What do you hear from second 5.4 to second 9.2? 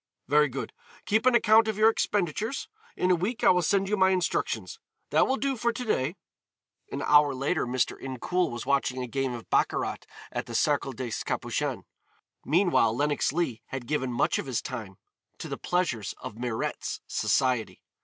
for to day." An hour later Mr. Incoul was watching a